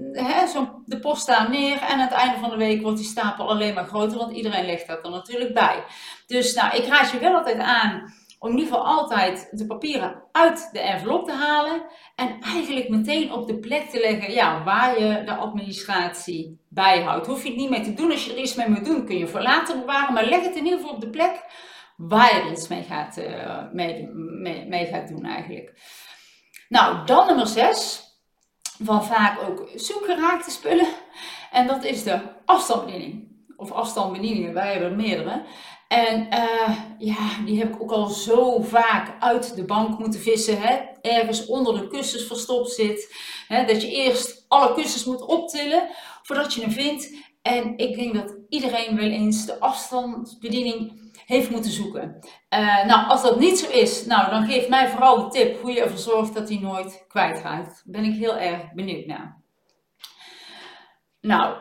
zo 0.48 0.81
de 0.81 0.81
post 1.02 1.28
daar 1.28 1.50
neer 1.50 1.82
en 1.82 1.88
aan 1.88 2.00
het 2.00 2.12
einde 2.12 2.40
van 2.40 2.50
de 2.50 2.56
week 2.56 2.82
wordt 2.82 2.98
die 2.98 3.06
stapel 3.06 3.50
alleen 3.50 3.74
maar 3.74 3.88
groter, 3.88 4.18
want 4.18 4.36
iedereen 4.36 4.66
legt 4.66 4.88
dat 4.88 5.04
er 5.04 5.12
natuurlijk 5.12 5.54
bij. 5.54 5.84
Dus 6.28 6.54
nou, 6.54 6.76
ik 6.76 6.86
raad 6.86 7.12
je 7.12 7.20
wel 7.20 7.36
altijd 7.36 7.60
aan 7.60 8.14
om 8.40 8.50
in 8.50 8.58
ieder 8.58 8.74
geval 8.74 8.88
altijd 8.88 9.48
de 9.52 9.66
papieren 9.66 10.24
uit 10.32 10.70
de 10.72 10.80
envelop 10.80 11.26
te 11.26 11.34
halen 11.34 11.82
en 12.16 12.40
eigenlijk 12.42 12.90
meteen 12.90 13.34
op 13.34 13.48
de 13.48 13.60
plek 13.60 13.90
te 13.90 14.00
leggen 14.00 14.34
ja, 14.34 14.64
waar 14.64 15.00
je 15.00 15.24
de 15.24 15.36
administratie 15.36 16.60
bijhoudt. 16.70 17.28
Hoef 17.28 17.44
je 17.44 17.50
het 17.50 17.58
niet 17.58 17.70
mee 17.70 17.82
te 17.82 17.94
doen. 17.94 18.12
Als 18.12 18.26
je 18.26 18.32
er 18.32 18.42
iets 18.42 18.56
mee 18.56 18.70
moet 18.70 18.86
doen, 18.86 19.06
kun 19.06 19.18
je 19.18 19.28
voor 19.28 19.42
later 19.42 19.80
bewaren, 19.80 20.14
maar 20.14 20.26
leg 20.26 20.44
het 20.44 20.56
in 20.56 20.64
ieder 20.64 20.80
geval 20.80 20.94
op 20.94 21.02
de 21.02 21.10
plek 21.10 21.44
waar 21.98 22.36
je 22.36 22.42
er 22.42 22.52
iets 22.52 22.68
mee 22.68 22.84
gaat, 22.84 23.18
uh, 23.18 23.72
mee, 23.72 24.08
mee, 24.14 24.66
mee 24.68 24.86
gaat 24.86 25.08
doen 25.08 25.26
eigenlijk. 25.26 25.74
Nou, 26.70 27.06
dan 27.06 27.28
nummer 27.28 27.48
6 27.48 28.11
van 28.84 29.06
vaak 29.06 29.42
ook 29.50 29.70
zoekgeraakte 29.76 30.52
spullen. 30.52 30.88
En 31.52 31.68
dat 31.68 31.84
is 31.84 32.04
de 32.04 32.20
afstandsbediening. 32.46 33.30
Of 33.58 33.72
afstandsbedieningen, 33.72 34.54
wij 34.54 34.72
hebben 34.72 34.90
er 34.90 34.96
meerdere. 34.96 35.44
En 35.88 36.28
uh, 36.34 36.78
ja, 36.98 37.44
die 37.46 37.60
heb 37.60 37.74
ik 37.74 37.82
ook 37.82 37.92
al 37.92 38.08
zo 38.08 38.62
vaak 38.62 39.16
uit 39.20 39.56
de 39.56 39.64
bank 39.66 40.00
moeten 40.00 40.20
vissen. 40.20 40.62
Hè? 40.62 40.80
Ergens 41.02 41.46
onder 41.46 41.80
de 41.80 41.88
kussens 41.88 42.24
verstopt 42.24 42.72
zit. 42.72 43.16
Hè? 43.48 43.66
Dat 43.66 43.82
je 43.82 43.92
eerst 43.92 44.46
alle 44.48 44.74
kussens 44.74 45.06
moet 45.06 45.26
optillen 45.26 45.90
voordat 46.24 46.54
je 46.54 46.62
hem 46.62 46.72
vindt. 46.72 47.16
En 47.42 47.78
ik 47.78 47.96
denk 47.96 48.14
dat 48.14 48.36
iedereen 48.50 48.96
wel 48.96 49.10
eens 49.10 49.46
de 49.46 49.60
afstandsbediening 49.60 51.01
heeft 51.32 51.50
moeten 51.50 51.72
zoeken. 51.72 52.20
Uh, 52.54 52.86
nou, 52.86 53.10
als 53.10 53.22
dat 53.22 53.40
niet 53.40 53.60
zo 53.60 53.70
is, 53.70 54.06
nou, 54.06 54.30
dan 54.30 54.46
geef 54.46 54.70
mij 54.70 54.90
vooral 54.90 55.18
de 55.18 55.30
tip 55.30 55.62
hoe 55.62 55.72
je 55.72 55.82
ervoor 55.82 55.98
zorgt 55.98 56.34
dat 56.34 56.50
hij 56.50 56.58
nooit 56.58 57.06
kwijtraakt. 57.08 57.68
Daar 57.68 58.02
ben 58.02 58.12
ik 58.12 58.20
heel 58.20 58.38
erg 58.38 58.74
benieuwd 58.74 59.06
naar. 59.06 59.42
Nou, 61.22 61.56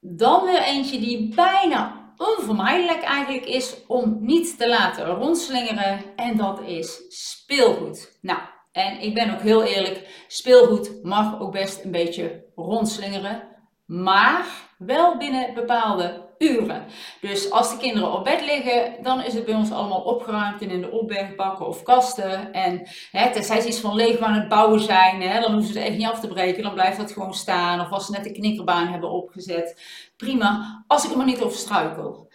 dan 0.00 0.44
weer 0.44 0.62
eentje 0.62 0.98
die 0.98 1.34
bijna 1.34 2.12
onvermijdelijk 2.16 3.02
eigenlijk 3.02 3.46
is 3.46 3.76
om 3.86 4.16
niet 4.20 4.58
te 4.58 4.68
laten 4.68 5.06
rondslingeren. 5.06 6.04
En 6.16 6.36
dat 6.36 6.60
is 6.60 7.02
speelgoed. 7.08 8.18
Nou, 8.20 8.38
en 8.72 9.00
ik 9.00 9.14
ben 9.14 9.34
ook 9.34 9.40
heel 9.40 9.62
eerlijk, 9.62 10.24
speelgoed 10.28 11.02
mag 11.02 11.40
ook 11.40 11.52
best 11.52 11.84
een 11.84 11.90
beetje 11.90 12.44
rondslingeren. 12.54 13.42
Maar 13.86 14.46
wel 14.78 15.16
binnen 15.16 15.54
bepaalde 15.54 16.25
uren. 16.38 16.84
Dus 17.20 17.50
als 17.50 17.70
de 17.70 17.76
kinderen 17.76 18.12
op 18.12 18.24
bed 18.24 18.40
liggen, 18.40 19.02
dan 19.02 19.22
is 19.22 19.34
het 19.34 19.44
bij 19.44 19.54
ons 19.54 19.70
allemaal 19.70 20.00
opgeruimd 20.00 20.60
in 20.60 20.80
de 20.80 20.90
opbergbakken 20.90 21.66
of 21.66 21.82
kasten. 21.82 22.52
En 22.52 22.88
hè, 23.10 23.32
tenzij 23.32 23.60
ze 23.60 23.68
iets 23.68 23.80
van 23.80 23.94
leeg 23.94 24.18
aan 24.18 24.34
het 24.34 24.48
bouwen 24.48 24.80
zijn, 24.80 25.22
hè, 25.22 25.40
dan 25.40 25.52
hoeven 25.52 25.72
ze 25.72 25.78
het 25.78 25.88
echt 25.88 25.96
niet 25.96 26.06
af 26.06 26.20
te 26.20 26.28
breken. 26.28 26.62
Dan 26.62 26.74
blijft 26.74 26.96
dat 26.96 27.12
gewoon 27.12 27.34
staan. 27.34 27.80
Of 27.80 27.90
als 27.90 28.06
ze 28.06 28.12
net 28.12 28.24
de 28.24 28.32
knikkerbaan 28.32 28.86
hebben 28.86 29.10
opgezet. 29.10 29.82
Prima, 30.16 30.84
als 30.86 31.04
ik 31.04 31.10
er 31.10 31.16
maar 31.16 31.26
niet 31.26 31.42
over 31.42 31.58
struikel. 31.58 32.32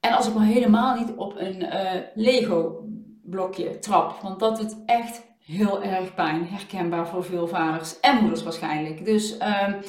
En 0.00 0.12
als 0.12 0.26
ik 0.26 0.34
maar 0.34 0.46
helemaal 0.46 0.94
niet 0.94 1.12
op 1.16 1.34
een 1.36 1.62
uh, 1.62 1.90
Lego 2.14 2.84
blokje 3.22 3.78
trap. 3.78 4.20
Want 4.22 4.40
dat 4.40 4.56
doet 4.56 4.76
echt 4.86 5.29
heel 5.50 5.82
erg 5.82 6.14
pijn. 6.14 6.48
Herkenbaar 6.50 7.08
voor 7.08 7.24
veel 7.24 7.48
vaders 7.48 8.00
en 8.00 8.16
moeders 8.16 8.42
waarschijnlijk. 8.42 9.04
Dus, 9.04 9.32
um, 9.32 9.80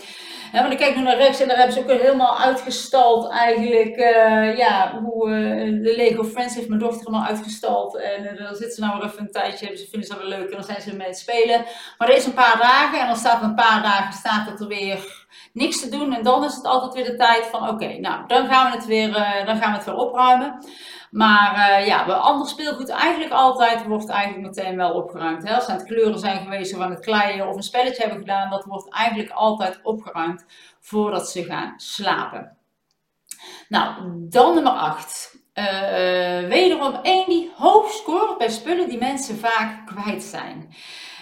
want 0.51 0.71
ik 0.71 0.77
kijk 0.77 0.95
nu 0.95 1.01
naar 1.01 1.17
rechts 1.17 1.39
en 1.39 1.47
daar 1.47 1.57
hebben 1.57 1.75
ze 1.75 1.81
ook 1.81 2.01
helemaal 2.01 2.39
uitgestald 2.39 3.29
eigenlijk. 3.29 3.97
Uh, 3.97 4.57
ja, 4.57 4.99
hoe 5.03 5.29
uh, 5.29 5.83
de 5.83 5.93
Lego 5.95 6.23
Friends 6.23 6.55
heeft 6.55 6.67
mijn 6.67 6.79
dochter 6.79 7.05
helemaal 7.05 7.27
uitgestald. 7.27 7.95
En 7.95 8.23
uh, 8.23 8.37
dan 8.37 8.55
zitten 8.55 8.71
ze 8.71 8.81
nou 8.81 8.99
weer 8.99 9.09
even 9.09 9.19
een 9.19 9.31
tijdje, 9.31 9.77
ze 9.77 9.87
vinden 9.89 10.09
ze 10.09 10.17
wel 10.17 10.27
leuk 10.27 10.49
en 10.49 10.55
dan 10.55 10.63
zijn 10.63 10.81
ze 10.81 10.95
mee 10.95 11.07
het 11.07 11.17
spelen. 11.17 11.65
Maar 11.97 12.09
er 12.09 12.15
is 12.15 12.25
een 12.25 12.33
paar 12.33 12.57
dagen 12.57 12.99
en 12.99 13.07
dan 13.07 13.15
staat 13.15 13.41
een 13.41 13.55
paar 13.55 13.81
dagen 13.81 14.13
staat 14.13 14.49
het 14.49 14.59
er 14.59 14.67
weer 14.67 15.27
niks 15.53 15.79
te 15.79 15.89
doen. 15.89 16.13
En 16.13 16.23
dan 16.23 16.43
is 16.43 16.55
het 16.55 16.65
altijd 16.65 16.93
weer 16.93 17.05
de 17.05 17.15
tijd 17.15 17.45
van 17.45 17.69
oké, 17.69 17.97
nou 17.99 18.27
dan 18.27 18.47
gaan 18.47 18.71
we 18.71 18.77
het 18.77 18.85
weer, 18.85 19.13
dan 19.45 19.57
gaan 19.57 19.71
we 19.71 19.77
het 19.77 19.85
weer 19.85 19.95
opruimen. 19.95 20.59
Maar 21.11 21.79
uh, 21.79 21.87
ja, 21.87 22.03
ander 22.03 22.47
speelgoed 22.47 22.89
eigenlijk 22.89 23.31
altijd 23.31 23.85
wordt 23.85 24.09
eigenlijk 24.09 24.47
meteen 24.47 24.75
wel 24.75 24.93
opgeruimd. 24.93 25.47
Hè? 25.47 25.55
Als 25.55 25.67
het 25.67 25.83
kleuren 25.83 26.19
zijn 26.19 26.43
geweest 26.43 26.79
aan 26.79 26.89
het 26.89 26.99
kleien 26.99 27.47
of 27.47 27.55
een 27.55 27.63
spelletje 27.63 28.01
hebben 28.01 28.19
gedaan, 28.19 28.49
dat 28.49 28.65
wordt 28.65 28.93
eigenlijk 28.93 29.31
altijd 29.31 29.79
opgeruimd 29.83 30.45
voordat 30.79 31.29
ze 31.29 31.43
gaan 31.43 31.73
slapen. 31.77 32.57
Nou, 33.69 33.95
dan 34.29 34.53
nummer 34.53 34.71
8. 34.71 35.39
Uh, 35.53 35.65
wederom 36.47 36.93
één 37.01 37.29
die 37.29 37.51
hoog 37.55 37.91
scoort 37.91 38.37
bij 38.37 38.49
spullen 38.49 38.89
die 38.89 38.97
mensen 38.97 39.37
vaak 39.37 39.87
kwijt 39.87 40.23
zijn. 40.23 40.75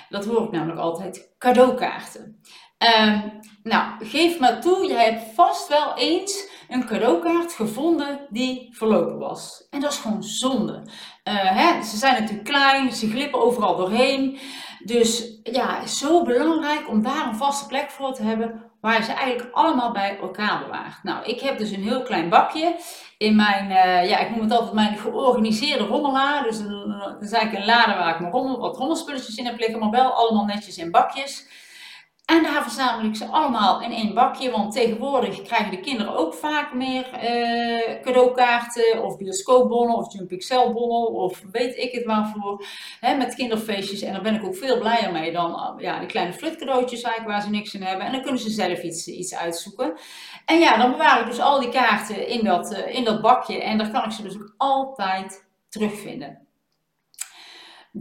Dat 0.10 0.26
hoor 0.26 0.44
ik 0.44 0.52
namelijk 0.52 0.80
altijd, 0.80 1.36
cadeaukaarten. 1.38 2.42
Uh, 2.84 3.24
nou, 3.64 4.06
geef 4.06 4.40
maar 4.40 4.62
toe, 4.62 4.88
je 4.88 4.94
hebt 4.94 5.34
vast 5.36 5.68
wel 5.68 5.98
eens 5.98 6.50
een 6.70 6.86
cadeaukaart 6.86 7.54
gevonden 7.54 8.20
die 8.30 8.68
verlopen 8.72 9.18
was. 9.18 9.68
En 9.70 9.80
dat 9.80 9.92
is 9.92 9.98
gewoon 9.98 10.24
zonde. 10.24 10.74
Uh, 10.74 11.34
hè, 11.34 11.84
ze 11.84 11.98
zijn 11.98 12.14
natuurlijk 12.14 12.50
klein, 12.50 12.92
ze 12.92 13.10
glippen 13.10 13.42
overal 13.42 13.76
doorheen. 13.76 14.40
Dus 14.84 15.40
ja, 15.44 15.88
zo 15.88 16.24
belangrijk 16.24 16.90
om 16.90 17.02
daar 17.02 17.28
een 17.28 17.36
vaste 17.36 17.68
plek 17.68 17.90
voor 17.90 18.14
te 18.14 18.24
hebben 18.24 18.64
waar 18.82 19.04
ze 19.04 19.12
eigenlijk 19.12 19.56
allemaal 19.56 19.92
bij 19.92 20.18
elkaar 20.20 20.60
bewaart. 20.60 21.04
Nou, 21.04 21.26
ik 21.26 21.40
heb 21.40 21.58
dus 21.58 21.72
een 21.72 21.84
heel 21.84 22.02
klein 22.02 22.30
bakje 22.30 22.76
in 23.18 23.36
mijn, 23.36 23.66
uh, 23.66 24.10
ja, 24.10 24.18
ik 24.20 24.30
noem 24.30 24.42
het 24.42 24.52
altijd 24.52 24.74
mijn 24.74 24.98
georganiseerde 24.98 25.84
rommelaar. 25.84 26.44
Dus 26.44 26.58
dat 26.58 27.22
is 27.22 27.32
eigenlijk 27.32 27.54
een 27.54 27.76
lade 27.76 27.98
waar 27.98 28.14
ik 28.14 28.20
mijn 28.20 28.32
rommel, 28.32 28.60
wat 28.60 28.78
rommelspulletjes 28.78 29.36
in 29.36 29.46
heb 29.46 29.60
liggen, 29.60 29.80
maar 29.80 29.90
wel 29.90 30.12
allemaal 30.12 30.46
netjes 30.46 30.78
in 30.78 30.92
bakjes. 30.92 31.48
En 32.30 32.44
daar 32.44 32.64
verzamel 32.64 33.06
ik 33.06 33.16
ze 33.16 33.26
allemaal 33.26 33.82
in 33.82 33.92
één 33.92 34.14
bakje, 34.14 34.52
want 34.52 34.74
tegenwoordig 34.74 35.42
krijgen 35.42 35.72
de 35.72 35.80
kinderen 35.80 36.16
ook 36.16 36.34
vaak 36.34 36.74
meer 36.74 37.06
uh, 37.14 38.02
cadeaukaarten 38.02 39.04
of 39.04 39.18
bioscoopbonnen 39.18 39.96
of 39.96 40.14
Jump 40.14 40.32
Excel 40.32 40.74
bonnen 40.74 41.12
of 41.12 41.44
weet 41.52 41.78
ik 41.78 41.92
het 41.92 42.06
waarvoor. 42.06 42.66
Hè, 43.00 43.16
met 43.16 43.36
kinderfeestjes 43.36 44.02
en 44.02 44.14
daar 44.14 44.22
ben 44.22 44.36
ik 44.36 44.44
ook 44.44 44.56
veel 44.56 44.78
blijer 44.78 45.12
mee 45.12 45.32
dan 45.32 45.52
uh, 45.52 45.84
ja, 45.84 46.00
die 46.00 46.08
kleine 46.08 46.34
flutcadeautjes 46.34 47.02
eigenlijk 47.02 47.34
waar 47.34 47.42
ze 47.46 47.50
niks 47.50 47.74
in 47.74 47.84
hebben. 47.84 48.06
En 48.06 48.12
dan 48.12 48.22
kunnen 48.22 48.42
ze 48.42 48.50
zelf 48.50 48.82
iets, 48.82 49.08
iets 49.08 49.36
uitzoeken. 49.36 49.94
En 50.46 50.60
ja, 50.60 50.78
dan 50.78 50.92
bewaar 50.92 51.20
ik 51.20 51.26
dus 51.26 51.40
al 51.40 51.60
die 51.60 51.70
kaarten 51.70 52.28
in 52.28 52.44
dat, 52.44 52.72
uh, 52.72 52.96
in 52.96 53.04
dat 53.04 53.22
bakje 53.22 53.62
en 53.62 53.78
daar 53.78 53.92
kan 53.92 54.04
ik 54.04 54.12
ze 54.12 54.22
dus 54.22 54.36
ook 54.36 54.54
altijd 54.58 55.48
terugvinden. 55.70 56.49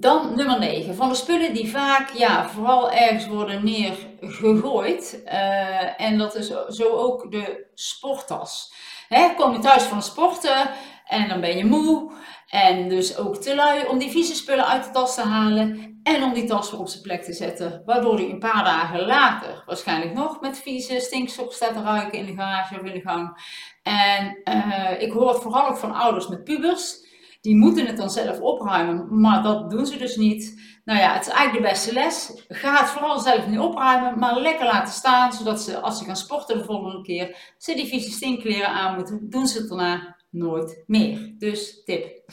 Dan 0.01 0.37
nummer 0.37 0.59
9. 0.59 0.95
Van 0.95 1.09
de 1.09 1.15
spullen 1.15 1.55
die 1.55 1.71
vaak 1.71 2.11
ja, 2.11 2.49
vooral 2.49 2.93
ergens 2.93 3.27
worden 3.27 3.65
neergegooid. 3.65 5.23
Uh, 5.25 6.01
en 6.01 6.19
dat 6.19 6.35
is 6.35 6.53
zo 6.69 6.89
ook 6.89 7.31
de 7.31 7.67
sporttas. 7.75 8.73
Hè, 9.09 9.35
kom 9.35 9.53
je 9.53 9.59
thuis 9.59 9.83
van 9.83 10.03
sporten 10.03 10.71
en 11.07 11.29
dan 11.29 11.41
ben 11.41 11.57
je 11.57 11.65
moe. 11.65 12.13
En 12.49 12.89
dus 12.89 13.17
ook 13.17 13.37
te 13.37 13.55
lui 13.55 13.87
om 13.87 13.99
die 13.99 14.11
vieze 14.11 14.35
spullen 14.35 14.67
uit 14.67 14.85
de 14.85 14.91
tas 14.91 15.15
te 15.15 15.23
halen. 15.23 16.01
En 16.03 16.23
om 16.23 16.33
die 16.33 16.45
tas 16.45 16.71
weer 16.71 16.81
op 16.81 16.89
zijn 16.89 17.03
plek 17.03 17.23
te 17.23 17.33
zetten. 17.33 17.83
Waardoor 17.87 18.15
hij 18.15 18.31
een 18.31 18.39
paar 18.39 18.65
dagen 18.65 19.07
later 19.07 19.63
waarschijnlijk 19.67 20.13
nog 20.13 20.41
met 20.41 20.59
vieze 20.59 21.01
stinkstok 21.01 21.53
staat 21.53 21.75
te 21.75 21.83
ruiken 21.83 22.19
in 22.19 22.27
de 22.27 22.35
garage 22.35 22.75
of 22.81 22.87
in 22.87 22.93
de 22.93 23.01
gang. 23.01 23.43
En 23.83 24.41
uh, 24.45 25.03
ik 25.03 25.13
hoor 25.13 25.29
het 25.29 25.43
vooral 25.43 25.69
ook 25.69 25.77
van 25.77 25.95
ouders 25.95 26.29
met 26.29 26.45
pubers 26.45 27.07
die 27.41 27.57
moeten 27.57 27.87
het 27.87 27.97
dan 27.97 28.11
zelf 28.11 28.41
opruimen, 28.41 29.21
maar 29.21 29.43
dat 29.43 29.71
doen 29.71 29.87
ze 29.87 29.99
dus 29.99 30.17
niet. 30.17 30.61
Nou 30.85 31.01
ja, 31.01 31.13
het 31.13 31.27
is 31.27 31.33
eigenlijk 31.33 31.65
de 31.65 31.71
beste 31.71 31.93
les. 31.93 32.45
Ga 32.49 32.77
het 32.79 32.89
vooral 32.89 33.19
zelf 33.19 33.47
niet 33.47 33.59
opruimen, 33.59 34.19
maar 34.19 34.41
lekker 34.41 34.67
laten 34.67 34.95
staan, 34.95 35.33
zodat 35.33 35.61
ze 35.61 35.81
als 35.81 35.99
ze 35.99 36.05
gaan 36.05 36.17
sporten 36.17 36.59
de 36.59 36.65
volgende 36.65 37.03
keer, 37.03 37.55
ze 37.59 37.75
die 37.75 37.87
vieze 37.87 38.11
stinkkleren 38.11 38.69
aan 38.69 38.95
moeten, 38.95 39.31
doen 39.31 39.47
ze 39.47 39.59
het 39.59 39.69
daarna 39.69 40.17
nooit 40.31 40.83
meer. 40.87 41.35
Dus 41.39 41.85
tip. 41.85 42.31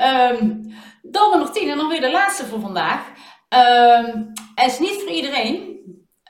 um, 0.00 0.74
dan 1.02 1.30
nummer 1.30 1.52
10 1.52 1.68
en 1.68 1.76
dan 1.76 1.88
weer 1.88 2.00
de 2.00 2.10
laatste 2.10 2.46
voor 2.46 2.60
vandaag. 2.60 3.08
Um, 3.48 4.32
het 4.54 4.70
is 4.70 4.78
niet 4.78 5.00
voor 5.02 5.10
iedereen, 5.10 5.78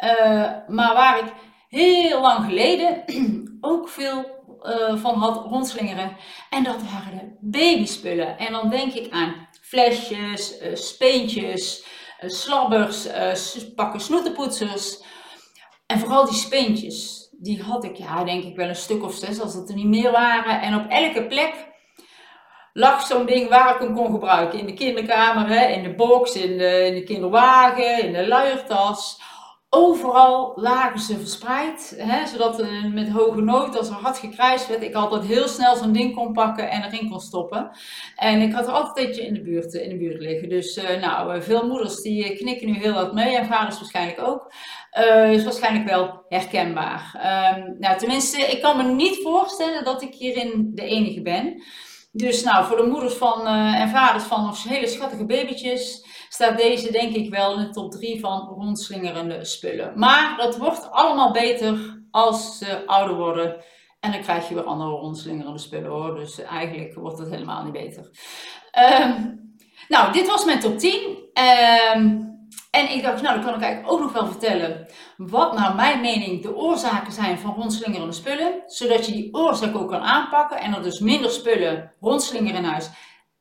uh, 0.05 0.53
maar 0.69 0.95
waar 0.95 1.19
ik 1.19 1.33
heel 1.69 2.21
lang 2.21 2.45
geleden 2.45 3.05
ook 3.61 3.89
veel 3.89 4.39
uh, 4.63 4.97
van 4.97 5.15
had 5.15 5.45
rondslingeren. 5.45 6.17
En 6.51 6.63
dat 6.65 6.83
waren 6.83 7.19
de 7.19 7.37
babyspullen. 7.41 8.39
En 8.39 8.53
dan 8.53 8.71
denk 8.71 8.93
ik 8.93 9.13
aan 9.13 9.49
flesjes, 9.63 10.63
uh, 10.63 10.75
speentjes, 10.75 11.85
uh, 12.21 12.31
slabbers, 12.31 13.07
pakken 13.75 14.01
snoetenpoetsers. 14.01 15.03
En 15.87 15.99
vooral 15.99 16.25
die 16.25 16.39
speentjes. 16.39 17.29
Die 17.39 17.63
had 17.63 17.85
ik, 17.85 17.97
ja, 17.97 18.25
denk 18.25 18.45
ik 18.45 18.57
wel 18.57 18.69
een 18.69 18.77
stuk 18.77 19.05
of 19.05 19.15
zes, 19.15 19.41
als 19.41 19.55
het 19.55 19.69
er 19.69 19.75
niet 19.75 19.87
meer 19.87 20.11
waren. 20.11 20.61
En 20.61 20.75
op 20.75 20.91
elke 20.91 21.27
plek 21.27 21.69
lag 22.73 23.07
zo'n 23.07 23.27
ding 23.27 23.49
waar 23.49 23.75
ik 23.75 23.81
hem 23.81 23.95
kon 23.95 24.11
gebruiken. 24.11 24.59
In 24.59 24.67
de 24.67 24.75
kinderkamer, 24.75 25.49
hè, 25.49 25.67
in 25.67 25.83
de 25.83 25.95
box, 25.95 26.35
in 26.35 26.51
in 26.87 26.95
de 26.95 27.03
kinderwagen, 27.05 28.05
in 28.05 28.13
de 28.13 28.29
luiertas. 28.29 29.21
Overal 29.73 30.53
lagen 30.57 31.01
ze 31.01 31.19
verspreid, 31.19 31.95
hè, 31.97 32.27
zodat 32.27 32.65
met 32.93 33.09
hoge 33.09 33.41
nood, 33.41 33.79
als 33.79 33.89
er 33.89 33.95
hard 33.95 34.19
gekruist 34.19 34.69
werd, 34.69 34.83
ik 34.83 34.95
altijd 34.95 35.25
heel 35.25 35.49
snel 35.49 35.77
zo'n 35.77 35.93
ding 35.93 36.15
kon 36.15 36.33
pakken 36.33 36.71
en 36.71 36.83
erin 36.83 37.11
kon 37.11 37.21
stoppen. 37.21 37.71
En 38.17 38.41
ik 38.41 38.53
had 38.53 38.67
er 38.67 38.73
altijd 38.73 39.07
eentje 39.07 39.27
in 39.27 39.35
de 39.35 39.43
buurt, 39.43 39.75
in 39.75 39.89
de 39.89 39.97
buurt 39.97 40.21
liggen. 40.21 40.49
Dus 40.49 40.77
uh, 40.77 41.01
nou, 41.01 41.35
eh, 41.35 41.43
veel 41.43 41.67
moeders 41.67 42.01
die 42.01 42.25
eh, 42.25 42.39
knikken 42.39 42.67
nu 42.67 42.79
heel 42.79 42.93
wat 42.93 43.15
mee 43.15 43.37
en 43.37 43.47
vaders 43.47 43.79
waarschijnlijk 43.79 44.21
ook. 44.21 44.53
Uh, 44.99 45.33
is 45.33 45.45
waarschijnlijk 45.45 45.89
wel 45.89 46.25
herkenbaar. 46.29 47.13
Um, 47.57 47.77
nou, 47.79 47.99
tenminste, 47.99 48.41
ik 48.41 48.63
kan 48.63 48.77
me 48.77 48.83
niet 48.83 49.23
voorstellen 49.23 49.85
dat 49.85 50.03
ik 50.03 50.15
hierin 50.15 50.71
de 50.75 50.85
enige 50.85 51.23
ben. 51.23 51.63
Dus 52.13 52.43
nou, 52.43 52.67
voor 52.67 52.77
de 52.77 52.87
moeders 52.91 53.15
van, 53.15 53.47
en 53.47 53.89
vaders 53.89 54.25
van 54.25 54.55
hele 54.69 54.87
schattige 54.87 55.27
babytjes 55.27 56.05
staat 56.33 56.57
deze 56.57 56.93
denk 56.93 57.15
ik 57.15 57.31
wel 57.31 57.59
in 57.59 57.65
de 57.65 57.71
top 57.71 57.91
3 57.93 58.21
van 58.21 58.41
rondslingerende 58.41 59.45
spullen. 59.45 59.93
Maar 59.99 60.37
dat 60.37 60.57
wordt 60.57 60.91
allemaal 60.91 61.33
beter 61.33 62.03
als 62.11 62.59
ze 62.59 62.87
ouder 62.87 63.17
worden. 63.17 63.65
En 64.01 64.13
dan 64.13 64.21
krijg 64.21 64.49
je 64.49 64.55
weer 64.55 64.65
andere 64.65 64.91
rondslingerende 64.91 65.59
spullen 65.59 65.91
hoor. 65.91 66.15
Dus 66.15 66.39
eigenlijk 66.39 66.95
wordt 66.95 67.19
het 67.19 67.31
helemaal 67.31 67.65
niet 67.65 67.73
beter. 67.73 68.11
Um, 69.03 69.41
nou, 69.89 70.13
dit 70.13 70.27
was 70.27 70.45
mijn 70.45 70.61
top 70.61 70.79
10. 70.79 70.93
Um, 70.93 71.19
ehm, 71.33 72.29
en 72.71 72.91
ik 72.91 73.03
dacht, 73.03 73.23
nou, 73.23 73.35
dan 73.35 73.45
kan 73.45 73.55
ik 73.55 73.63
eigenlijk 73.63 73.93
ook 73.93 74.01
nog 74.01 74.13
wel 74.13 74.27
vertellen 74.27 74.87
wat 75.17 75.53
naar 75.53 75.75
mijn 75.75 76.01
mening 76.01 76.43
de 76.43 76.57
oorzaken 76.57 77.13
zijn 77.13 77.39
van 77.39 77.55
rondslingerende 77.55 78.13
spullen. 78.13 78.63
Zodat 78.67 79.07
je 79.07 79.13
die 79.13 79.35
oorzaak 79.35 79.77
ook 79.77 79.89
kan 79.89 80.03
aanpakken 80.03 80.61
en 80.61 80.75
er 80.75 80.83
dus 80.83 81.01
minder 81.01 81.31
spullen 81.31 81.93
rondslingeren 82.01 82.63
in 82.63 82.71
huis. 82.71 82.91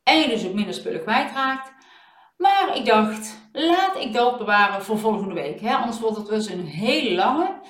En 0.03 0.19
je 0.19 0.27
dus 0.27 0.46
ook 0.46 0.53
minder 0.53 0.74
spullen 0.74 1.01
kwijtraakt. 1.01 1.78
Maar 2.39 2.75
ik 2.75 2.86
dacht, 2.86 3.38
laat 3.51 3.98
ik 3.98 4.13
dat 4.13 4.38
bewaren 4.38 4.84
voor 4.84 4.98
volgende 4.98 5.34
week. 5.34 5.62
Hè? 5.62 5.74
Anders 5.74 6.00
wordt 6.00 6.17
het 6.17 6.27
dus 6.27 6.50
een 6.50 6.65
hele 6.65 7.15
lange. 7.15 7.62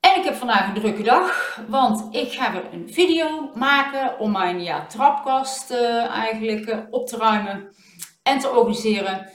En 0.00 0.16
ik 0.16 0.24
heb 0.24 0.34
vandaag 0.34 0.68
een 0.68 0.80
drukke 0.80 1.02
dag, 1.02 1.60
want 1.68 2.14
ik 2.14 2.32
ga 2.32 2.52
weer 2.52 2.72
een 2.72 2.92
video 2.92 3.50
maken 3.54 4.18
om 4.18 4.32
mijn 4.32 4.62
ja, 4.62 4.86
trapkast 4.86 5.70
uh, 5.70 6.06
eigenlijk 6.06 6.66
uh, 6.66 6.78
op 6.90 7.06
te 7.06 7.16
ruimen 7.16 7.74
en 8.22 8.38
te 8.38 8.50
organiseren. 8.50 9.30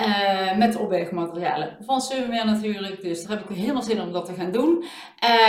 Uh, 0.00 0.56
met 0.56 0.76
opbergmaterialen 0.76 1.76
van 1.80 2.00
Sunwear 2.00 2.46
natuurlijk. 2.46 3.02
Dus 3.02 3.22
daar 3.22 3.38
heb 3.38 3.50
ik 3.50 3.56
helemaal 3.56 3.82
zin 3.82 4.00
om 4.00 4.12
dat 4.12 4.24
te 4.24 4.34
gaan 4.34 4.52
doen. 4.52 4.84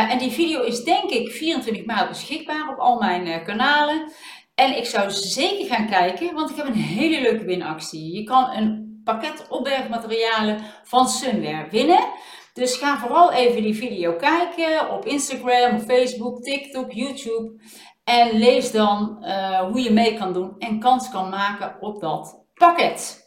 en 0.10 0.18
die 0.18 0.32
video 0.32 0.62
is 0.62 0.84
denk 0.84 1.10
ik 1.10 1.32
24 1.32 1.86
maart 1.86 2.10
beschikbaar 2.10 2.70
op 2.70 2.80
al 2.80 3.00
mijn 3.00 3.44
kanalen. 3.44 4.12
En 4.56 4.78
ik 4.78 4.86
zou 4.86 5.12
zeker 5.12 5.76
gaan 5.76 5.90
kijken, 5.90 6.34
want 6.34 6.50
ik 6.50 6.56
heb 6.56 6.66
een 6.66 6.74
hele 6.74 7.22
leuke 7.22 7.46
winactie. 7.46 8.16
Je 8.16 8.24
kan 8.24 8.50
een 8.50 9.02
pakket 9.04 9.46
opbergmaterialen 9.50 10.60
van 10.84 11.08
Sunwear 11.08 11.70
winnen. 11.70 12.06
Dus 12.54 12.76
ga 12.76 13.00
vooral 13.00 13.32
even 13.32 13.62
die 13.62 13.76
video 13.76 14.16
kijken 14.16 14.90
op 14.90 15.06
Instagram, 15.06 15.80
Facebook, 15.80 16.44
TikTok, 16.44 16.92
YouTube. 16.92 17.62
En 18.04 18.38
lees 18.38 18.72
dan 18.72 19.18
uh, 19.22 19.60
hoe 19.60 19.82
je 19.82 19.92
mee 19.92 20.18
kan 20.18 20.34
doen 20.34 20.56
en 20.60 20.80
kans 20.80 21.10
kan 21.10 21.30
maken 21.30 21.78
op 21.80 22.02
dat 22.02 22.46
pakket. 22.54 23.22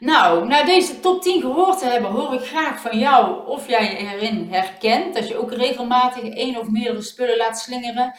Nou, 0.00 0.46
na 0.46 0.64
deze 0.64 1.00
top 1.00 1.22
10 1.22 1.40
gehoord 1.40 1.78
te 1.78 1.84
hebben, 1.84 2.10
hoor 2.10 2.34
ik 2.34 2.40
graag 2.40 2.80
van 2.80 2.98
jou 2.98 3.46
of 3.46 3.68
jij 3.68 3.90
je 3.90 3.96
erin 3.96 4.48
herkent. 4.50 5.14
Dat 5.14 5.28
je 5.28 5.36
ook 5.36 5.52
regelmatig 5.52 6.22
één 6.22 6.56
of 6.56 6.68
meerdere 6.68 7.02
spullen 7.02 7.36
laat 7.36 7.58
slingeren. 7.58 8.14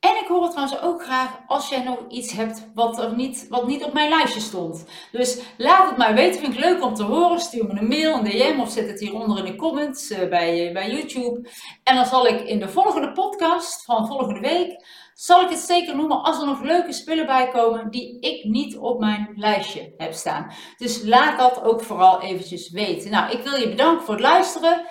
En 0.00 0.16
ik 0.16 0.26
hoor 0.28 0.42
het 0.42 0.50
trouwens 0.50 0.80
ook 0.80 1.02
graag 1.02 1.38
als 1.46 1.68
jij 1.68 1.82
nog 1.82 1.98
iets 2.08 2.32
hebt 2.32 2.66
wat, 2.74 2.98
er 2.98 3.14
niet, 3.14 3.46
wat 3.48 3.66
niet 3.66 3.84
op 3.84 3.92
mijn 3.92 4.08
lijstje 4.08 4.40
stond. 4.40 4.84
Dus 5.12 5.40
laat 5.56 5.88
het 5.88 5.96
mij 5.96 6.14
weten, 6.14 6.40
vind 6.40 6.52
ik 6.52 6.60
leuk 6.60 6.82
om 6.82 6.94
te 6.94 7.02
horen. 7.02 7.40
Stuur 7.40 7.66
me 7.66 7.80
een 7.80 7.88
mail, 7.88 8.14
een 8.14 8.24
DM 8.24 8.60
of 8.60 8.70
zet 8.70 8.88
het 8.88 9.00
hieronder 9.00 9.38
in 9.38 9.44
de 9.44 9.56
comments 9.56 10.10
uh, 10.10 10.18
bij, 10.18 10.70
bij 10.72 10.90
YouTube. 10.90 11.48
En 11.82 11.94
dan 11.94 12.06
zal 12.06 12.26
ik 12.26 12.40
in 12.40 12.58
de 12.58 12.68
volgende 12.68 13.12
podcast 13.12 13.84
van 13.84 14.06
volgende 14.06 14.40
week, 14.40 14.84
zal 15.14 15.42
ik 15.42 15.48
het 15.48 15.58
zeker 15.58 15.96
noemen 15.96 16.22
als 16.22 16.40
er 16.40 16.46
nog 16.46 16.62
leuke 16.62 16.92
spullen 16.92 17.26
bij 17.26 17.48
komen 17.48 17.90
die 17.90 18.20
ik 18.20 18.44
niet 18.44 18.76
op 18.76 19.00
mijn 19.00 19.32
lijstje 19.34 19.94
heb 19.96 20.12
staan. 20.12 20.52
Dus 20.76 21.02
laat 21.02 21.38
dat 21.38 21.62
ook 21.62 21.82
vooral 21.82 22.20
eventjes 22.20 22.70
weten. 22.70 23.10
Nou, 23.10 23.30
ik 23.30 23.42
wil 23.42 23.56
je 23.56 23.68
bedanken 23.68 24.04
voor 24.04 24.14
het 24.14 24.22
luisteren 24.22 24.86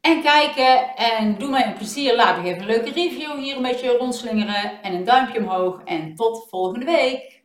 en 0.00 0.22
kijken. 0.22 0.96
En 0.96 1.38
doe 1.38 1.50
mij 1.50 1.66
een 1.66 1.74
plezier. 1.74 2.16
Laat 2.16 2.42
me 2.42 2.48
even 2.48 2.60
een 2.60 2.66
leuke 2.66 2.92
review 2.92 3.38
hier 3.38 3.56
een 3.56 3.62
beetje 3.62 3.96
rondslingeren. 3.96 4.82
En 4.82 4.94
een 4.94 5.04
duimpje 5.04 5.38
omhoog. 5.38 5.82
En 5.84 6.14
tot 6.14 6.46
volgende 6.48 6.84
week. 6.84 7.37